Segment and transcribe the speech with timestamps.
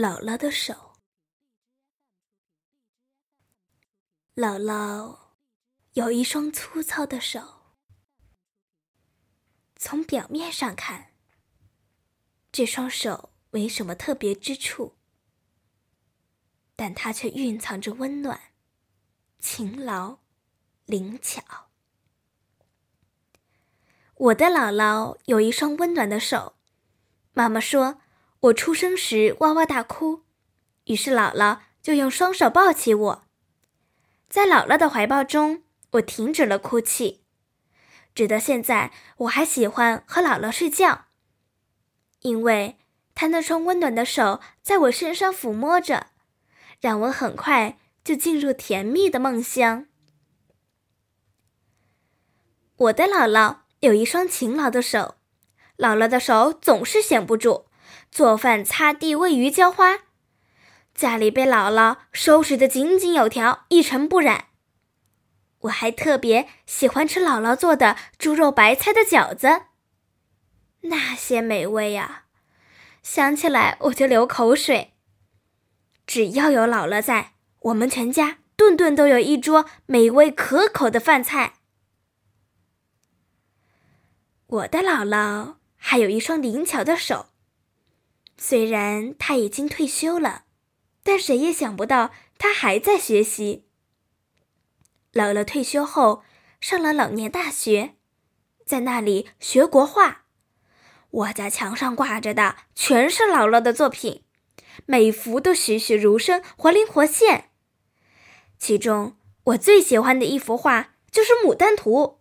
[0.00, 0.92] 姥姥的手。
[4.36, 5.32] 姥姥
[5.94, 7.74] 有一双粗糙的手，
[9.74, 11.14] 从表面上看，
[12.52, 14.94] 这双手没什么特别之处，
[16.76, 18.40] 但它却蕴藏着温暖、
[19.40, 20.20] 勤劳、
[20.84, 21.42] 灵巧。
[24.14, 26.54] 我的姥姥有一双温暖的手。
[27.32, 28.00] 妈妈说，
[28.40, 30.22] 我出生时哇哇大哭，
[30.84, 33.24] 于是姥姥就用双手抱起我。
[34.28, 37.24] 在姥姥的怀抱中，我停止了哭泣。
[38.14, 41.06] 直到现在，我还喜欢和姥姥睡觉，
[42.20, 42.78] 因为
[43.14, 46.08] 她那双温暖的手在我身上抚摸着，
[46.80, 49.86] 让我很快就进入甜蜜的梦乡。
[52.76, 53.58] 我的姥姥。
[53.80, 55.14] 有一双勤劳的手，
[55.76, 57.67] 姥姥的手总是闲不住，
[58.10, 59.98] 做饭、擦地、喂鱼、浇花，
[60.94, 64.46] 家里被姥姥收拾得井井有条，一尘不染。
[65.60, 69.62] 我还特别喜欢吃姥姥做的猪肉白菜的饺子，
[70.82, 72.24] 那些美味呀，
[73.02, 74.94] 想起来我就流口水。
[76.06, 81.54] 只要有姥姥在，我们全家顿顿都有一桌美味可口的饭菜。
[84.46, 87.26] 我的姥姥还有一双灵巧的手。
[88.38, 90.44] 虽然他已经退休了，
[91.02, 93.66] 但谁也想不到他还在学习。
[95.12, 96.22] 姥姥退休后
[96.60, 97.96] 上了老年大学，
[98.64, 100.26] 在那里学国画。
[101.10, 104.22] 我家墙上挂着的全是姥姥的作品，
[104.86, 107.50] 每幅都栩栩如生、活灵活现。
[108.58, 112.18] 其中我最喜欢的一幅画就是《牡丹图》，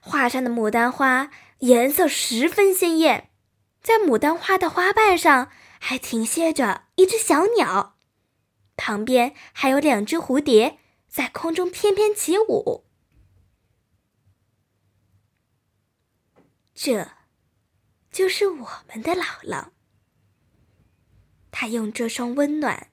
[0.00, 1.30] 画上的牡丹花。
[1.60, 3.30] 颜色十分鲜艳，
[3.86, 5.48] 在牡丹花的花瓣上
[5.78, 7.96] 还停歇着一只小鸟，
[8.76, 12.84] 旁边还有两只蝴蝶在空中翩翩起舞。
[16.74, 17.12] 这，
[18.10, 19.68] 就是我们的姥姥。
[21.52, 22.90] 她用这双温暖、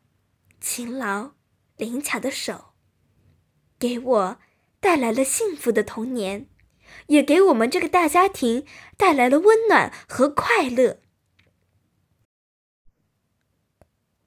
[0.62, 1.31] 勤劳、
[1.75, 2.75] 灵巧的手，
[3.79, 4.39] 给我
[4.79, 6.53] 带来了幸福的童年。
[7.07, 8.66] 也给我们这个大家庭
[8.97, 11.01] 带来了温暖和快乐。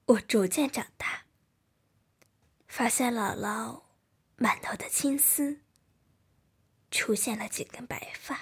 [0.05, 1.25] 我逐渐长大，
[2.67, 3.83] 发现姥姥
[4.37, 5.61] 满头的青丝
[6.89, 8.39] 出现了几根白发。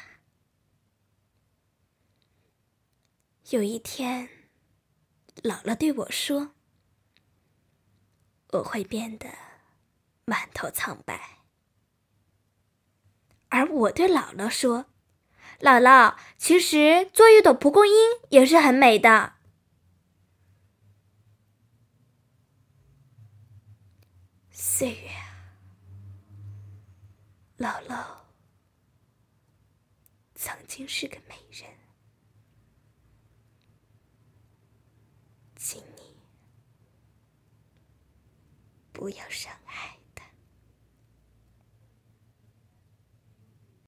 [3.50, 4.30] 有一天，
[5.44, 6.56] 姥姥对我说
[8.54, 9.28] ：“我会变得
[10.26, 11.35] 满头苍白。”
[13.56, 14.88] 而我对姥姥说
[15.64, 17.94] ：“姥姥，其实做一朵蒲公英
[18.28, 19.36] 也是很美的。”
[24.52, 25.56] 岁月啊，
[27.58, 28.06] 姥姥
[30.36, 31.70] 曾经是个美人，
[35.56, 36.18] 请你
[38.92, 39.98] 不要伤害。